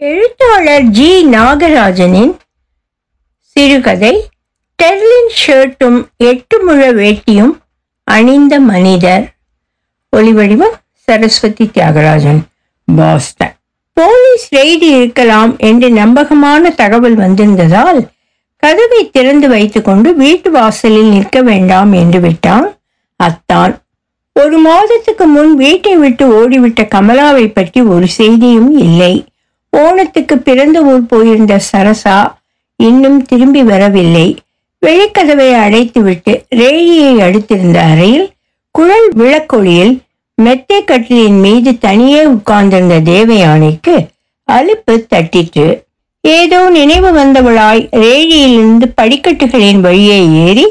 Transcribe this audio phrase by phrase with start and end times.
[0.00, 1.26] எழுத்தாளர் ஜி.
[1.26, 2.32] நாகராஜனின்
[3.40, 4.28] சிறுகதை
[4.82, 7.52] டெர்லின் ஷர்ட்டும் எட்டு முழ வேட்டியும்
[8.04, 9.24] அணிந்த மனிதர்.
[10.16, 12.40] ஒளிவடிவம் Saraswathi Thiyagarajan.
[12.96, 13.54] Boston.
[13.92, 18.00] Police raid இருக்கலாம் என்று நம்பகமான தகவல் வந்திருந்ததால்
[18.56, 22.68] கதவை திறந்து வைத்துக்கொண்டு வீட்டு வாசலில் நிற்க வேண்டாம் என்று விட்டான்
[23.20, 23.74] அத்தான்.
[24.32, 29.14] ஒரு மாதத்துக்கு முன் வீட்டை விட்டு ஓடிவிட்ட கமலாவை பற்றி ஒரு செய்தியும் இல்லை.
[29.82, 32.18] ஓணத்துக்கு பிறந்த ஊர் போயிருந்த சரசா
[32.76, 34.26] இன்னும் திரும்பி வரவில்லை.
[34.82, 38.26] வெளிக்கதவை அடைத்துவிட்டு ரேழியை அடுத்திருந்த அறையில்
[38.70, 39.94] குழல் விளக்கொழியில்
[40.34, 43.94] மெத்தை கட்டிலின் மீது தனியே உட்கார்ந்திருந்த தேவயானைக்கு
[44.48, 45.66] அலுப்பு தட்டிற்று.
[46.20, 50.66] ஏதோ நினைவு வந்தவளாய் ரேழியிலிருந்து படிக்கட்டுகளின் வழியே ஏறி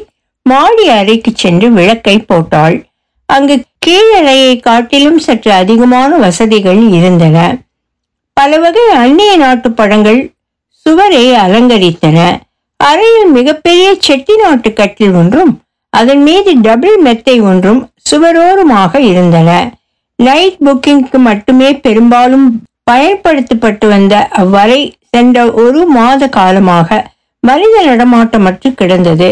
[0.46, 2.78] மாடி அறைக்கு சென்று விளக்கை போட்டாள்.
[3.30, 7.38] அங்கு கீழறையை காட்டிலும் சற்று அதிகமான வசதிகள் இருந்தன.
[8.38, 10.20] பல வகை அந்நிய நாட்டு படங்கள்
[10.86, 12.18] சுவரை அலங்கரித்தன.
[12.80, 15.52] அறையில் மிகப்பெரிய செட்டி நாட்டு கட்டில் ஒன்றும்
[15.90, 19.50] அதன் மீது டபுள் மெத்தை ஒன்றும் சுவரோரமாக இருந்தன.
[20.20, 22.48] நைட் புக்கிங்க்கு மட்டுமே பெரும்பாலும்
[22.84, 26.90] பயன்படுத்தப்பட்டு வந்த அவ்வறை சென்ற ஒரு மாத காலமாக
[27.44, 29.30] மனித நடமாட்டமற்று கிடந்தது.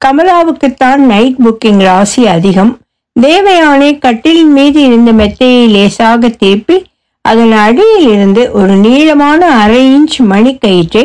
[0.00, 2.72] கமலாவுக்குத்தான் நைட் புக்கிங் ராசி அதிகம்.
[3.16, 6.76] தேவயானை கட்டிலின் மீது இருந்த மெத்தையை லேசாக திருப்பி
[7.30, 11.04] அதன் அடியில் இருந்து ஒரு நீளமான அரை இன்ச் மணிக்கயிற்றை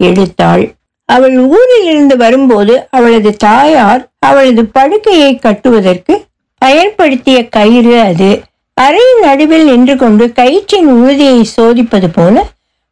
[0.00, 0.64] எடுத்தாள்.
[1.08, 6.14] அவள் ஊரில் இருந்து வரும்போது அவளது தாயார் அவளது படுக்கையை கட்டுவதற்கு
[6.62, 8.30] பயன்படுத்திய கயிறு அது.
[8.76, 12.44] அறையின் நடுவில் நின்று கொண்டு கயிற்றின் உறுதியை சோதிப்பது போல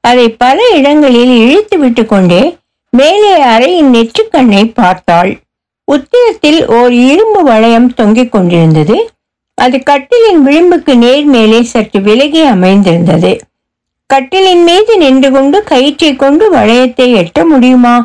[0.05, 2.42] அதை பல இடங்களில் இழுத்து விட்டு கொண்டே
[2.92, 5.33] மேலே அறையின் நெற்றுக்கண்ணை பார்த்தாள்.
[5.89, 8.97] உத்திரத்தில் ஓர் இரும்பு வளையம் தொங்கிக் கொண்டிருந்தது.
[9.64, 13.33] அது கட்டிலின் விளிம்புக்கு நேர் மேலே சற்று விலகி அமைந்திருந்தது.
[14.11, 17.97] கட்டிலின் மீது நின்று கொண்டு கயிற்றை கொண்டு வளையத்தை எட்ட முடியுமா?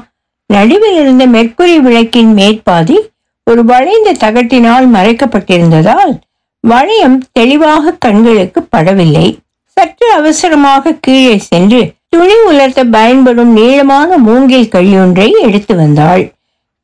[0.50, 2.98] நடுவில் இருந்த மெர்க்குரி விளக்கின் மேற்பாதி
[3.44, 6.14] ஒரு வளைந்த தகட்டினால் மறைக்கப்பட்டிருந்ததால்
[6.64, 9.28] வளையம் தெளிவாக கண்களுக்கு படவில்லை.
[9.78, 16.24] சற்று அவசரமாக கீழே சென்று துணி உலர்த்த பயன்படும் நீளமான மூங்கில் கழியொன்றை எடுத்து வந்தாள்.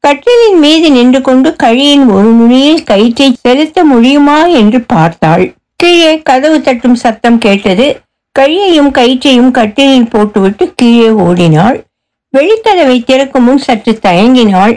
[0.03, 5.53] கட்டிலின் மீது நின்று கொண்டு கழியின் ஒரு நுனியில் கயிற்றை செலுத்த முடியுமா என்று பார்த்தாள்.
[5.75, 7.88] கீழே கதவு தட்டும் சத்தம் கேட்டது.
[8.39, 11.78] கழியையும் கயிற்றையும் கட்டிலில் போட்டுவிட்டு கீழே ஓடினாள்.
[12.38, 14.75] வெளிக்கதவை திறக்கும் முன் சற்று தயங்கினாள்.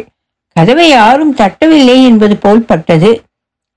[0.57, 3.23] கதவை யாரும் தட்டவில்லை என்பது போல் பட்டது.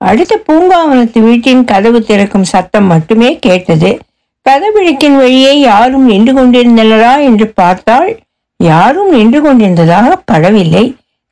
[0.00, 3.98] அடுத்த பூங்காவனத்து வீட்டின் கதவு திறக்கும் சத்தம் மட்டுமே கேட்டது.
[4.46, 8.10] கதவிழுக்கின் வழியே யாரும் நின்று கொண்டிருந்தனரா என்று பார்த்தால்
[8.56, 10.84] யாரும் நின்று கொண்டிருந்ததாக படவில்லை.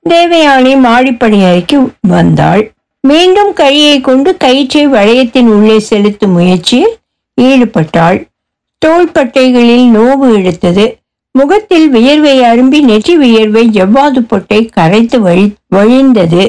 [0.09, 1.79] தேவயானி மாடிப்படி அறைக்கு
[2.09, 2.63] வந்தாள்.
[3.05, 6.95] மீண்டும் கையை கொண்டு கயிற்றை வளையத்தின் உள்ளே செலுத்தும் முயற்சியில்
[7.39, 8.19] ஈடுபட்டாள்.
[8.83, 10.99] தோள்பட்டைகளில் நோவு எடுத்தது.
[11.35, 16.45] முகத்தில் வியர்வை அரும்பி நெற்றி வியர்வை ஜவ்வாது பொட்டை கரைத்து வழி வழிந்தது.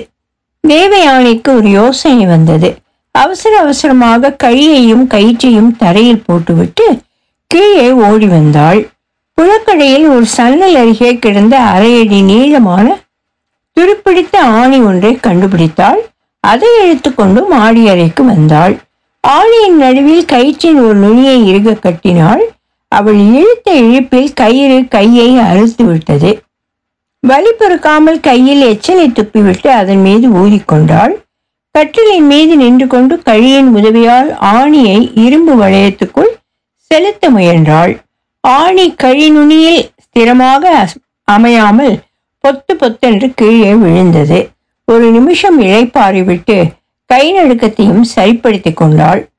[0.63, 2.69] தேவயானைக்கு ஒரு யோசனை வந்தது.
[3.12, 6.85] அவசர அவசரமாக கழியையும் கயிற்றையும் தரையில் போட்டுவிட்டு
[7.51, 8.81] கீழே ஓடி வந்தாள்.
[9.38, 12.85] புழக்கடையில் ஒரு சன்னல் அருகே கிடந்த அரையடி நீளமான
[13.77, 15.99] துருப்பிடித்த ஆணி ஒன்றை கண்டுபிடித்தாள்.
[16.43, 18.75] அதை இழுத்துக்கொண்டு மாடி அறைக்கு வந்தாள்.
[19.23, 22.43] ஆணியின் நடுவில் கயிற்றின் ஒரு நுனியை இறுக கட்டினாள்.
[22.91, 26.31] அவள் இழுத்த இழுப்பில் கயிறு கையை அறுத்து விட்டது.
[27.23, 31.13] வலி பொறுக்காமல் கையில் எச்சலை துப்பிவிட்டு அதன் மீது ஊதிக்கொண்டாள்.
[31.75, 36.31] கட்டிலின் மீது நின்று கொண்டு கழியின் உதவியால் ஆணியை இரும்பு வளையத்துக்குள்
[36.91, 37.93] செலுத்த முயன்றாள்.
[38.43, 40.66] ஆணி கழி நுனியில் ஸ்திரமாக
[41.27, 41.95] அமையாமல்
[42.39, 44.49] பொத்து பொத்தென்று கீழே விழுந்தது.
[44.85, 46.69] ஒரு நிமிஷம் இழைப்பாறிவிட்டு
[47.05, 49.29] கை நடுக்கத்தையும் சரிப்படுத்தி கொண்டாள்.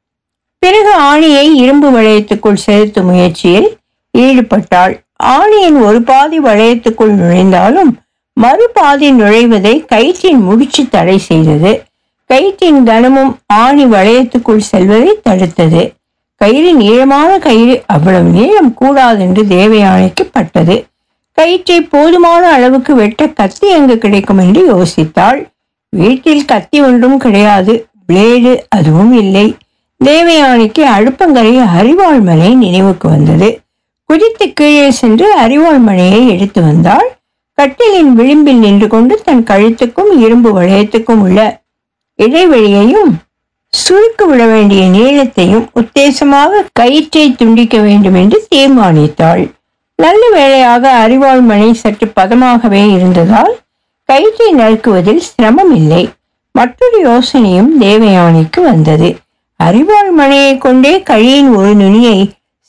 [0.59, 3.76] பிறகு ஆணியை இரும்பு வளையத்துக்குள் செலுத்தும் முயற்சியில்
[4.19, 5.04] ஈடுபட்டாள்.
[5.16, 7.98] ஆணியின் ஒரு பாதி வளையத்துக்குள் நுழைந்தாலும்
[8.41, 11.82] மறுபாதி நுழைவதை கயிற்றின் முடிச்சு தடை செய்தது.
[12.26, 15.92] கயிற்றின் கனமும் ஆணி வளையத்துக்குள் செல்வதை தடுத்தது.
[16.36, 20.88] கயிறு நீளமான கயிறு அவ்வளவு நீளம் கூடாதென்று தேவயானைக்கு பட்டது.
[21.39, 25.41] கயிற்றை போதுமான அளவுக்கு வெட்ட கத்தி எங்கு கிடைக்கும் என்று யோசித்தாள்.
[25.89, 27.75] வீட்டில் கத்தி ஒன்றும் கிடையாது.
[28.07, 29.47] பிளேடு அதுவும் இல்லை.
[30.05, 33.61] தேவயானிக்கு அடுப்பங்கரை அறிவாள்மனை நினைவுக்கு வந்தது.
[34.05, 37.09] குதித்து கீழே சென்று அறிவாள்மனையை எடுத்து வந்தாள்.
[37.59, 41.61] கட்டிலின் விளிம்பில் நின்று கொண்டு தன் கழுத்துக்கும் இரும்பு வளையத்துக்கும் உள்ள
[42.19, 43.13] இடைவெளியையும்
[43.73, 49.45] சுருக்கு விட வேண்டிய நீளத்தையும் உத்தேசமாக கயிற்றை துண்டிக்க வேண்டும் என்று தீர்மானித்தாள்.
[49.98, 53.54] நல்ல வேளையாக அரிவாள் மனை சற்று பதமாகவே இருந்ததால்
[54.09, 56.03] கயிற்றை நறுக்குவதில் சிரமம் இல்லை.
[56.54, 59.09] மற்றொரு யோசனையும் தேவயானைக்கு வந்தது.
[59.60, 62.18] அரிவாள் மனையை கொண்டே கழியின் ஒரு நுனியை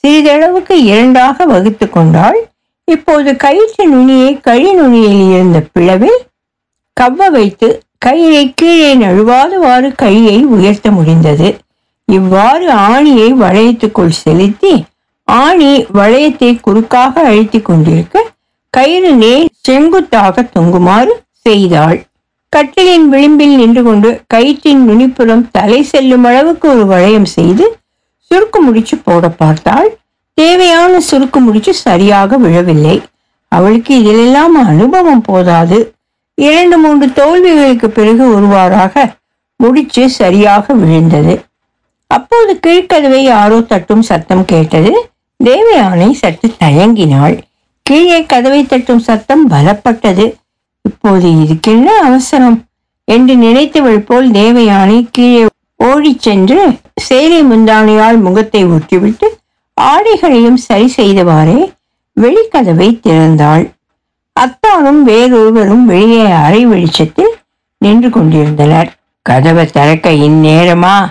[0.03, 2.39] சிறிதளவுக்கு இரண்டாக வகுத்து கொண்டாள்.
[2.87, 6.19] இப்போது கயிற்று நுனியை கழி நுனியில் இருந்த பிளவில்
[6.97, 7.67] கவ்வ வைத்து
[8.05, 11.49] கயிறை கீழே நழுவாதவாறு கையை உயர்த்த முடிந்தது.
[12.05, 14.73] இவ்வாறு ஆணியை வளையத்துக்குள் செலுத்தி
[15.37, 18.23] ஆணி வளையத்தை குறுக்காக அழுத்தி கொண்டிருக்க
[18.69, 21.13] கயிறு நேர் செங்குத்தாக தொங்குமாறு
[21.45, 21.99] செய்தாள்.
[22.55, 27.65] கட்டிலின் விளிம்பில் நின்று கொண்டு கயிற்றின் நுனிப்புறம் தலை செல்லும் அளவுக்கு ஒரு வளையம் செய்து
[28.31, 29.89] சுருக்கு முடிச்சு போட பார்த்தாள்.
[30.33, 32.97] தேவையான சுருக்கு முடிச்சு சரியாக விழவில்லை.
[33.47, 35.79] அவளுக்கு இதிலெல்லாம் அனுபவம் போதாது.
[36.37, 38.93] இரண்டு மூன்று தோல்விகளுக்கு பிறகு ஒருவாறாக
[39.55, 41.33] முடிச்சு சரியாக விழுந்தது.
[42.07, 44.93] அப்போது கீழ்க்கதவை யாரோ தட்டும் சத்தம் கேட்டது.
[45.44, 47.38] தேவயானை சற்று தயங்கினாள்.
[47.83, 50.33] கீழே கதவை தட்டும் சத்தம் பலப்பட்டது.
[50.81, 52.63] இப்போது இதுக்கென்ன அவசரம்?
[53.03, 55.47] என்று நினைத்தவள் போல் தேவயானை கீழே
[55.77, 59.24] ஓடிச் சென்று சேலை முந்தானையால் முகத்தை ஒட்டிவிட்டு
[59.81, 61.74] ஆடைகளையும் சரி செய்தவாறே
[62.21, 63.71] வெளிக்கதவை திறந்தாள்.
[64.39, 67.35] அத்தானும் வேறொருவரும் வெளியே அரை வெளிச்சத்தில்
[67.77, 68.97] நின்று கொண்டிருந்தனர்.
[69.21, 71.09] கதவை திறக்க இந்நேரமா?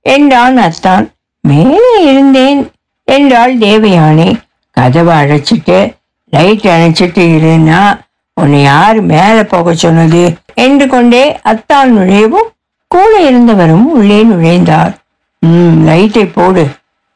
[0.00, 1.10] என்றான் அத்தான்.
[1.40, 2.70] மேலே இருந்தேன்.
[3.04, 4.40] என்றாள் தேவயானே.
[4.70, 5.94] கதவை அடைச்சிட்டு
[6.30, 8.00] லைட் அணைச்சிட்டு இருன்னா
[8.34, 10.36] உன்னை யார் மேலே போக சொன்னது?
[10.54, 12.50] என்று கொண்டே அத்தான் நுழையவும்
[12.88, 14.94] கூட இருந்தவரும் உள்ளே நுழைந்தார்.
[15.40, 16.66] ம் லைட்டை போடு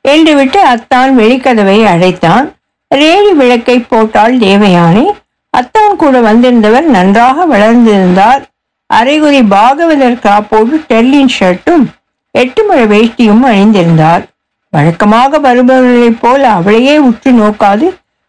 [0.01, 2.53] என்று விட்டு அத்தான் வெளிக்கதவை அடைத்தான்.
[2.95, 5.07] ரேடி விளக்கை போட்டால் தேவயானி.
[5.51, 8.43] அத்தான் கூட வந்திருந்தவர் நன்றாக வளர்ந்திருந்தார்.
[8.95, 11.85] அரைகுறி பாகவதர் காப்போடு டெர்லின் ஷர்ட்டும்
[12.31, 14.25] எட்டு முறை வேஷ்டியும் அணிந்திருந்தார்.
[14.73, 17.87] வழக்கமாக வருபவர்களைப் போல் அவளையே உற்று நோக்காது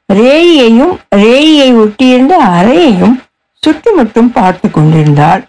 [0.09, 3.15] ரேழியையும் ரேழியை ஒட்டியிருந்த அறையையும்
[3.63, 5.41] சுற்றுமுற்றும் பார்த்து கொண்டிருந்தார்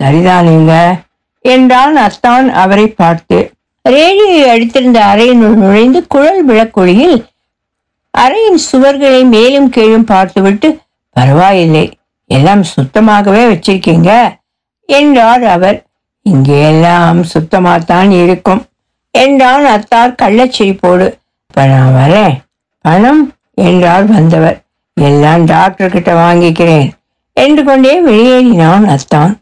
[0.00, 0.72] சரிதானுங்க
[1.44, 3.38] என்றான் அத்தான் அவரை பார்த்து.
[3.82, 7.18] ரேடியை அடித்திருந்த அறையினுள் நுழைந்து குழல் விளக்கொளியில்
[8.14, 10.68] அறையின் சுவர்களை மேலும் கீழும் பார்த்துவிட்டு
[11.16, 11.86] பரவாயில்லை
[12.30, 14.10] எல்லாம் சுத்தமாகவே வச்சிருக்கீங்க
[14.88, 15.78] என்றார் அவர்.
[16.26, 18.62] இங்கே எல்லாம் சுத்தமாகத்தான் இருக்கும்.
[19.18, 21.06] என்றான் அத்தார் கள்ளச்சிரிப்போடு
[21.46, 22.36] இப்போ நான் வரேன்
[22.80, 23.22] பணம்?
[23.54, 24.58] என்றார் வந்தவர்.
[25.00, 26.88] எல்லாம் டாக்டர் கிட்ட வாங்கிக்கிறேன்.
[27.32, 29.32] என்று கொண்டே வெளியேறினான் அத்தான்.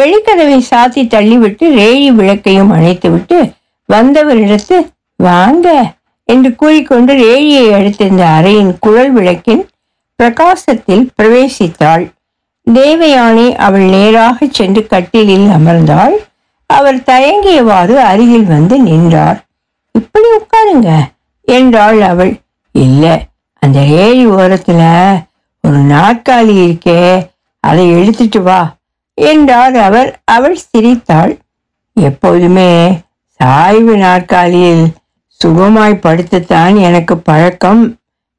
[0.00, 3.38] வெளிக்கதவை சாத்தி தள்ளிவிட்டு ரேழி விளக்கையும் அணைத்துவிட்டு
[3.92, 4.78] வந்தவரிடத்து
[5.16, 5.92] வாங்க.
[6.24, 9.68] என்று கூறிக்கொண்டு ரேழியை அடுத்திருந்த அறையின் குழல் விளக்கின்
[10.16, 12.04] பிரகாசத்தில் பிரவேசித்தாள்.
[12.66, 16.16] தேவயானி அவள் நேராக சென்று கட்டிலில் அமர்ந்தாள்.
[16.70, 19.38] அவர் தயங்கியவாறு அருகில் வந்து நின்றார்
[19.94, 20.90] இப்படி உட்காருங்க
[21.48, 22.32] என்றாள் அவள்.
[22.74, 23.14] இல்லை
[23.62, 24.86] அந்த ஏரி ஓரத்தில்
[25.64, 27.00] ஒரு நாற்காலி இருக்கே
[27.64, 28.60] அதை எடுத்துட்டு வா
[29.14, 30.10] என்றார் அவர்.
[30.24, 31.32] அவள் சிரித்தாள்.
[31.96, 32.70] எப்போதுமே
[33.40, 34.84] சாய்வு நாற்காலியில்
[35.40, 37.82] சுகமாய் படுத்துத்தான் எனக்கு பழக்கம்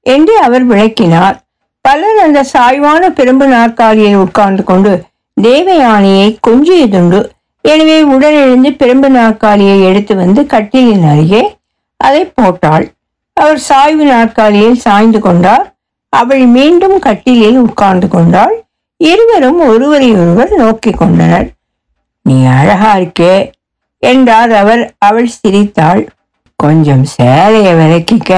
[0.05, 1.37] என்று அவர் விளக்கினார்.
[1.85, 4.93] பலர் அந்த சாய்வான பெரும்பு நாற்காலியில் உட்கார்ந்து கொண்டு
[5.37, 7.19] தேவயானியை கொஞ்சியதுண்டு
[7.71, 11.43] எனவே உடனெழுந்து பெரும்பு நாற்காலியை எடுத்து வந்து கட்டிலின் அருகே
[11.99, 12.85] அதை போட்டாள்.
[13.37, 15.65] அவர் சாய்வு நாற்காலியில் சாய்ந்து கொண்டார்.
[16.13, 18.55] அவள் மீண்டும் கட்டிலில் உட்கார்ந்து கொண்டாள்.
[19.01, 21.47] இருவரும் ஒருவரை ஒருவர் நோக்கிக் கொண்டனர்.
[22.25, 23.35] நீ அழகா இருக்கே
[24.03, 24.81] என்றார் அவர்.
[24.97, 26.01] அவள் சிரித்தாள்.
[26.59, 28.33] கொஞ்சம் சேலையை விலக்கிக்க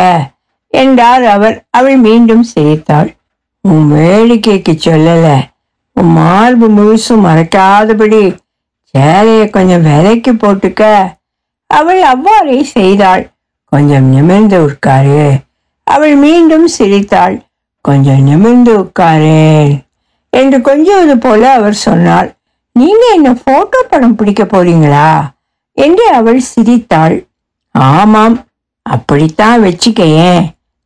[0.73, 1.55] என்றார் அவர்.
[1.69, 3.09] அவள் மீண்டும் சிரித்தாள்.
[3.63, 5.27] உன் வேடிக்கைக்கு சொல்லல.
[5.97, 8.21] உன் மார்பு முழுசும் மறைக்காதபடி
[8.93, 10.83] சேலையை கொஞ்சம் விலைக்கு போட்டுக்க.
[11.67, 13.23] அவள் அவ்வாறே செய்தாள்.
[13.71, 15.23] கொஞ்சம் நிமிர்ந்து உட்காரு.
[15.83, 17.35] அவள் மீண்டும் சிரித்தாள்.
[17.81, 19.71] கொஞ்சம் நிமிர்ந்து உட்காரேன்
[20.29, 22.29] என்று கொஞ்சுவது போல அவர் சொன்னாள்.
[22.75, 25.11] நீங்க என்ன போட்டோ படம் பிடிக்க போறீங்களா?
[25.77, 27.15] என்று அவள் சிரித்தாள்.
[27.71, 28.35] ஆமாம்
[28.85, 30.43] அப்படித்தான் வச்சுக்கையேன்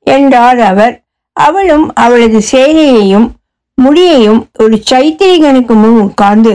[0.08, 0.96] என்றார் அவர்.
[1.34, 3.28] அவளும் அவளது சேலையையும்
[3.82, 6.54] முடியையும் ஒரு சைத்திரிகனுக்கு முன் உட்கார்ந்து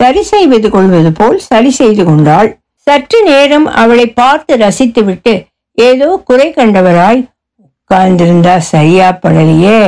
[0.00, 2.50] சரி செய்வது கொள்வது போல் சரி செய்து கொண்டாள்.
[2.86, 5.34] சற்று நேரம் அவளை பார்த்து ரசித்துவிட்டு
[5.78, 7.20] ஏதோ குறை கண்டவராய்
[7.66, 9.80] உட்கார்ந்திருந்தா சரியா படலையே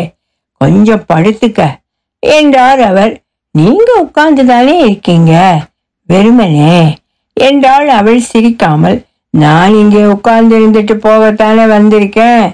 [0.61, 1.61] கொஞ்சம் படுத்துக்க
[2.23, 3.13] என்றார் அவர்.
[3.55, 5.33] நீங்க உட்கார்ந்துதானே இருக்கீங்க?
[6.09, 6.77] வெறுமனே
[7.37, 8.99] என்றாள் அவள் சிரிக்காமல்.
[9.35, 12.45] நான் இங்கே உட்கார்ந்து இருந்துட்டு போகத்தானே வந்திருக்கேன்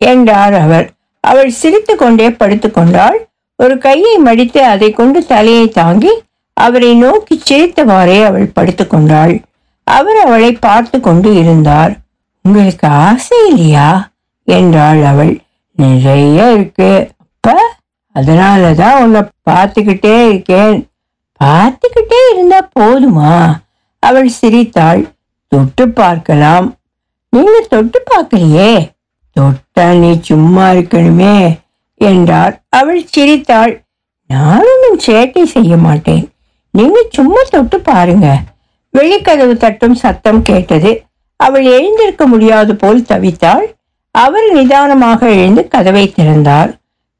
[0.00, 0.86] என்றார் அவர்.
[1.24, 3.18] அவள் சிரித்து கொண்டே படுத்துக்கொண்டாள்.
[3.58, 6.12] ஒரு கையை மடித்து அதை கொண்டு தலையை தாங்கி
[6.54, 9.42] அவரை நோக்கி சிரித்தவாறே அவள் படுத்துக்கொண்டாள்.
[9.84, 11.96] அவர் அவளை பார்த்து கொண்டு இருந்தார்.
[12.42, 14.10] உங்களுக்கு ஆசை இல்லையா?
[14.44, 15.40] என்றாள் அவள்.
[15.76, 17.10] நிறைய இருக்கு.
[17.18, 17.74] அப்ப
[18.14, 19.20] அதனாலதான் உன்னை
[19.50, 20.88] பார்த்துக்கிட்டே இருக்கேன்.
[21.44, 23.54] பார்த்துக்கிட்டே இருந்தா போதுமா?
[23.98, 25.12] அவள் சிரித்தாள்.
[25.48, 26.76] தொட்டு பார்க்கலாம்.
[27.30, 28.92] நீங்க தொட்டு பார்க்கலையே?
[29.40, 31.58] தொட்டா நீ சும்மா இருக்கணுமே
[31.94, 32.62] என்றார்.
[32.68, 33.82] அவள் சிரித்தாள்.
[34.26, 36.33] நானும் சேட்டை செய்ய மாட்டேன்.
[36.74, 38.36] நீங்க சும்மா தொட்டு பாருங்க.
[38.94, 41.04] வெளிக்கதவு தட்டும் சத்தம் கேட்டது.
[41.36, 43.66] அவள் எழுந்திருக்க முடியாது போல் தவித்தாள்.
[44.10, 46.70] அவர் நிதானமாக எழுந்து கதவை திறந்தார்.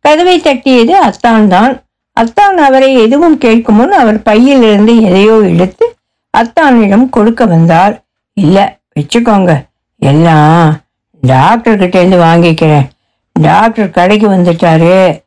[0.01, 1.83] கதவை தட்டியது அத்தான் தான்.
[2.13, 5.97] அத்தான் அவரை எதுவும் கேட்கும் முன் அவர் பையிலிருந்து எதையோ எடுத்து
[6.35, 8.05] அத்தானிடம் கொடுக்க வந்தார்.
[8.33, 8.65] இல்லை
[8.97, 9.53] வச்சுக்கோங்க.
[9.99, 10.83] எல்லாம்
[11.27, 12.89] டாக்டர்கிட்டேருந்து வாங்கிக்கிறேன்.
[13.33, 15.21] டாக்டர் கடைக்கு வந்துட்டாரு.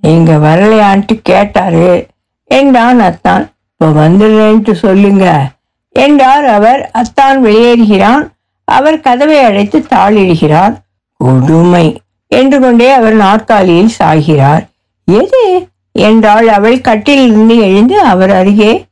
[0.00, 2.06] நீங்கள் வரலையான்ட்டு கேட்டாரு.
[2.44, 3.51] என்றான் அத்தான்.
[3.82, 5.50] இப்போ வந்துடுறேன்ட்டு சொல்லுங்க.
[5.88, 6.90] என்றார் அவர்.
[6.92, 8.28] அத்தான் வெளியேறுகிறான்.
[8.64, 10.74] அவர் கதவை அடைத்து தாளிடுகிறார்.
[11.16, 12.02] கொடுமை.
[12.26, 14.68] என்று கொண்டே அவர் நாற்காலியில் சாகிறார்.
[15.04, 15.68] எது?
[15.92, 18.86] என்றால் அவள் கட்டிலிருந்து எழுந்து அவர் அருகே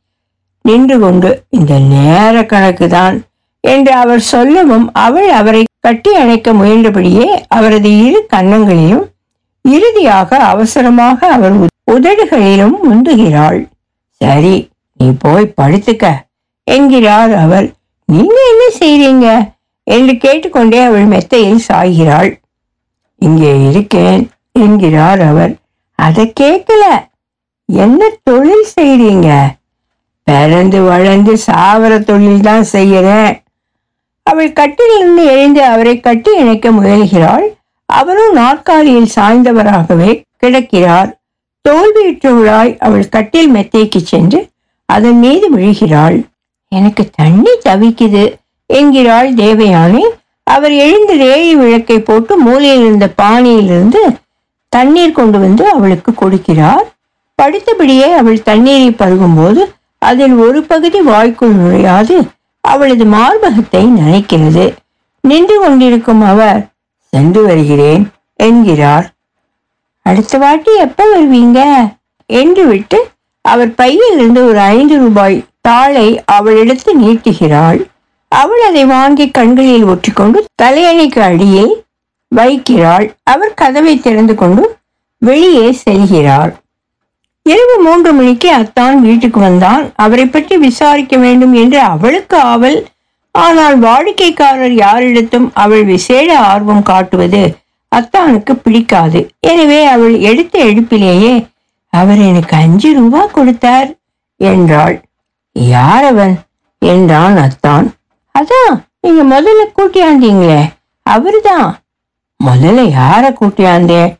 [0.61, 3.23] நின்று கொண்டு இந்த நேர கணக்கு தான்
[3.59, 9.05] என்று அவர் சொல்லவும் அவள் அவரை கட்டி அணைக்க முயன்றபடியே அவரது இரு கன்னங்களிலும்
[9.61, 11.53] இறுதியாக அவசரமாக அவர்
[11.91, 13.67] உதடுகளிலும் முந்துகிறாள்.
[14.17, 14.69] சரி
[15.01, 16.13] நீ போய் படுத்துக்க.
[16.63, 17.73] என்கிறார் அவர்
[18.05, 19.51] நீங்க என்ன செய்றீங்க?
[19.83, 22.39] என்று கேட்டுக்கொண்டே அவள் மெத்தையில் சாய்கிறாள்.
[23.17, 25.55] இங்கே இருக்கேன் என்கிறார் அவர்.
[25.95, 26.83] அதை கேட்கல.
[27.65, 29.47] என்ன தொழில் செய்றீங்க?
[30.23, 33.41] பிறந்து வளர்ந்து சாவர தொழில் தான் செய்யறேன்
[34.23, 37.47] அவள் கட்டிலிருந்து எழுந்து அவரை கட்டி இணைக்க முயல்கிறாள்.
[37.85, 41.21] அவரும் நாற்காலியில் சாய்ந்தவராகவே கிடக்கிறார்.
[41.69, 44.50] தோல்வியுற்றவளாய் அவள் கட்டில் மெத்தைக்கு சென்று
[44.95, 46.17] அதன் மீது விழுகிறாள்.
[46.71, 48.23] எனக்கு தண்ணி தவிக்குது
[48.73, 50.03] என்கிறாள் தேவயானி.
[50.47, 54.01] அவர் எழுந்து ரேழி விளக்கை போட்டு மூலையில் இருந்த பானையிலிருந்து
[54.69, 56.85] தண்ணீர் கொண்டு வந்து அவளுக்கு கொடுக்கிறார்.
[57.35, 59.61] படுத்தபடியே அவள் தண்ணீரை பருகும்போது
[59.99, 62.17] அதில் ஒரு பகுதி வாய்க்குள் நுழையாது
[62.63, 64.65] அவளது மார்பகத்தை நனைக்கிறது.
[65.23, 66.61] நின்று கொண்டிருக்கும் அவர்
[67.11, 68.03] சென்று வருகிறேன்
[68.35, 69.07] என்கிறார்.
[70.05, 71.59] அடுத்த வாட்டி எப்போ வருவீங்க?
[72.29, 72.99] என்று விட்டு
[73.45, 77.79] அவர் பையில் இருந்து ஒரு ஐந்து ரூபாய் தாளை அவளிடத்து நீட்டுகிறாள்.
[78.31, 81.73] அவள் அதை வாங்கி கண்களில் ஒற்றிக்கொண்டு தலையணைக்கு அடியில்
[82.31, 83.05] வைக்கிறாள்.
[83.23, 84.63] அவர் கதவை திறந்து கொண்டு
[85.21, 86.51] வெளியே செல்கிறார்.
[87.45, 89.83] இரவு மூன்று மணிக்கு அத்தான் வீட்டுக்கு வந்தான்.
[89.95, 92.79] அவரை பற்றி விசாரிக்க வேண்டும் என்று அவளுக்கு ஆவல்.
[93.35, 97.43] ஆனால் வாடிக்கைக்காரர் யாரிடத்தும் அவள் விசேட ஆர்வம் காட்டுவது
[97.91, 99.19] அத்தானுக்கு பிடிக்காது.
[99.51, 101.33] எனவே அவள் எடுத்த எடுப்பிலேயே
[101.93, 103.89] அவர் எனக்கு அஞ்சு ரூபா கொடுத்தார்
[104.39, 104.95] என்றாள்.
[105.55, 106.33] யார் அவன்
[106.81, 107.87] என்றான் அத்தான்.
[108.35, 110.61] அதான் நீங்க முதல்ல கூட்டியாந்தீங்களே
[111.05, 111.69] அவர்தான்
[112.39, 114.11] முதல்ல யார கூட்டியாந்தேன்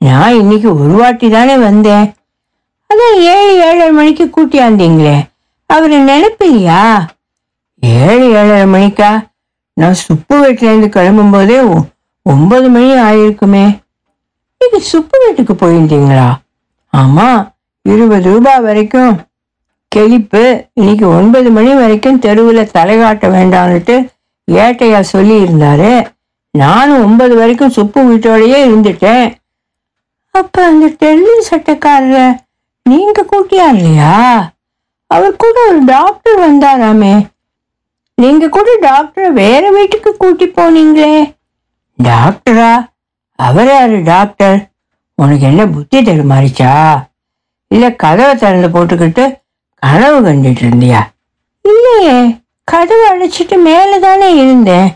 [0.00, 2.06] நான் இன்னைக்கு ஒரு வாட்டி தானே வந்தேன்.
[2.90, 5.16] அதான் ஏழு ஏழரை மணிக்கு கூட்டியாந்தீங்களே
[5.70, 6.82] அவரை நினைப்பீங்களா
[7.82, 9.10] ஏழு ஏழரை மணிக்கா?
[9.76, 11.58] நான் சுப்பு வீட்டிலேருந்து கிளம்பும் போதே
[12.26, 13.64] ஒன்பது மணி ஆயிருக்குமே.
[14.60, 16.28] நீங்க சுப்பு வீட்டுக்கு போயிருந்தீங்களா?
[16.92, 17.52] ஆமா
[17.82, 19.14] இருபது ரூபாய் வரைக்கும்
[19.96, 20.42] கெளிப்பு
[20.74, 23.96] இன்னைக்கு ஒன்பது மணி வரைக்கும் தெருவில் தலை காட்ட வேண்டாம்னுட்டு
[24.48, 26.08] ஏட்டையா சொல்லி இருந்தாரு
[26.50, 29.26] நானும் ஒன்பது வரைக்கும் சுப்பு வீட்டோடயே இருந்துட்டேன்.
[30.30, 32.38] அப்ப அந்த டெல்லி சட்டைக்காரர
[32.82, 34.14] நீங்க கூட்டியா இல்லையா?
[35.06, 37.26] அவர் கூட ஒரு டாக்டர் வந்தாராமே.
[38.14, 41.36] நீங்க கூட டாக்டரை வேற வீட்டுக்கு கூட்டி போனீங்களே.
[41.98, 42.72] டாக்டரா
[43.38, 44.58] அவர் யாரு டாக்டர்
[45.18, 46.72] உனக்கு என்ன புத்தி தடுமாறிச்சா
[47.70, 49.24] இல்லை கதவை திறந்து போட்டுக்கிட்டு
[49.74, 51.00] கனவு கண்டுட்டு இருந்தியா?
[51.64, 54.88] இல்லையே கதவை அடைச்சிட்டு மேலே தானே இருந்தேன்.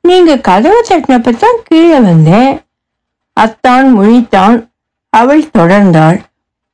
[0.00, 2.52] நீங்கள் கதவை தட்டினப்ப தான் கீழே வந்தேன்.
[3.32, 4.68] அத்தான் முழித்தான்
[5.10, 6.18] அவள் தொடர்ந்தாள்.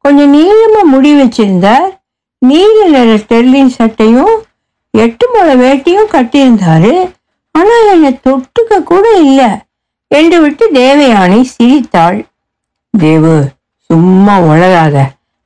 [0.04, 1.88] கொஞ்சம் நீளமாக முடி வச்சிருந்தார்.
[2.38, 4.34] நீல நிற ஸ்டெர்லின் சட்டையும்
[4.90, 6.94] எட்டு முளை வேட்டியும் கட்டியிருந்தாரு.
[7.54, 9.50] ஆனால் என்னை தொட்டுக்க கூட இல்லை.
[10.06, 12.18] என்று விட்டு தேவயானி சிரித்தாள்.
[12.94, 13.34] தேவு
[13.90, 14.96] சும்மா உழகாத.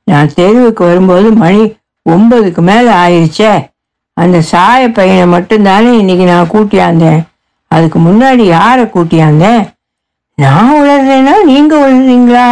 [0.03, 1.61] நான் தெருவுக்கு வரும்போது மணி
[2.09, 3.53] ஒன்பதுக்கு மேலே ஆயிடுச்சே
[4.13, 7.21] அந்த சாய பையனை மட்டும்தானே இன்னைக்கு நான் கூட்டியாந்தேன்
[7.67, 9.63] அதுக்கு முன்னாடி யாரை கூட்டியாந்தேன்
[10.37, 12.47] நான் உளர்றேனா நீங்கள் உளறீங்களா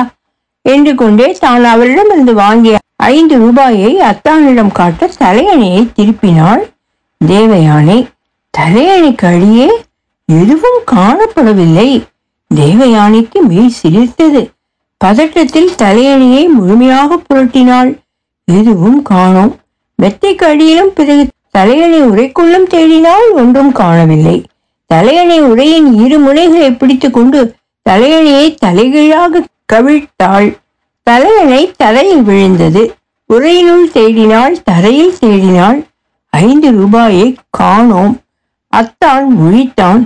[0.61, 6.63] என்று கொண்டே தான் அவரிடமிருந்து வாங்கிய ஐந்து ரூபாயை அத்தானிடம் காட்ட தலையணையை திருப்பினாள்
[7.21, 7.97] தேவயானை.
[8.57, 9.69] தலையணைக்கு அடியே
[10.25, 11.89] எதுவும் காணப்படவில்லை.
[12.51, 14.41] தேவயானைக்கு மெய் சிரித்தது
[15.03, 17.89] பதட்டத்தில் தலையணியை முழுமையாக புரட்டினாள்.
[18.45, 19.55] எதுவும் காணோம்.
[20.01, 24.43] மெத்தைக்கு அடியிலும் பிறகு தலையணை உரைக்குள்ளும் தேடினால் ஒன்றும் காணவில்லை.
[24.85, 27.55] தலையணை உரையின் இரு முனைகளை பிடித்துக்கொண்டு
[27.89, 29.43] தலையணையை தலைகீழாக
[29.73, 30.49] கவிழ்த்தாள்.
[31.03, 32.95] தலையணை தரையில் விழுந்தது.
[33.33, 35.79] உரையினுள் தேடினாள் தரையில் தேடினால்
[36.29, 38.15] ஐந்து ரூபாயை காணோம்.
[38.73, 40.03] அத்தான் முழித்தான்.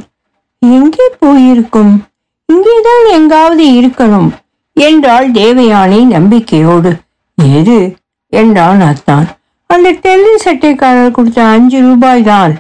[0.60, 1.94] எங்கே போயிருக்கும்.
[2.46, 4.30] இங்கேதான் எங்காவது இருக்கணும்.
[4.77, 6.91] என்றாள் தேவயானி நம்பிக்கையோடு.
[7.38, 7.96] எது?
[8.29, 9.27] என்றான் அத்தான்
[9.65, 12.53] அந்த டெல்லி சட்டைக்காரர் கொடுத்த அஞ்சு ரூபாய் தான்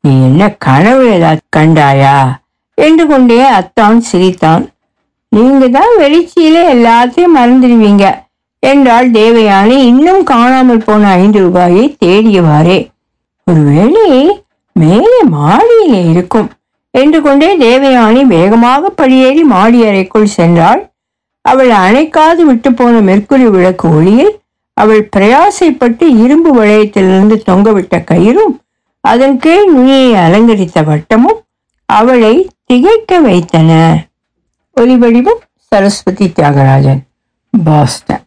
[0.00, 2.16] நீ என்ன கனவு ஏதாவது கண்டாயா?
[2.74, 4.64] என்று கொண்டே அத்தான் சிரித்தான்.
[5.28, 8.04] நீங்க தான் வெளிச்சியில எல்லாத்தையும் மறந்துடுவீங்க
[8.58, 9.76] என்றாள் தேவயானி.
[9.90, 12.78] இன்னும் காணாமல் போன ஐந்து ரூபாயை தேடியவாறே.
[13.46, 14.40] ஒருவேளை
[14.72, 16.48] மேலே மாடியிலே இருக்கும்
[16.90, 20.80] என்று கொண்டே தேவயானி வேகமாக படியேறி மாடி அறைக்குள் சென்றாள்.
[21.50, 24.32] அவள் அணைக்காது விட்டு போன மெர்க்குரி விளக்கு ஒளியில்
[24.76, 28.54] அவள் பிரயாசைப்பட்டு இரும்பு வளையத்திலிருந்து தொங்கவிட்ட கயிறும்
[29.04, 31.40] அதன் கீழ் நுனியை அலங்கரித்த வட்டமும்
[31.88, 33.70] அவளை திகைக்க வைத்தன.
[34.76, 37.02] ஒலிவடிவம் சரஸ்வதி தியாகராஜன்
[37.64, 38.24] பாஸ்டன்.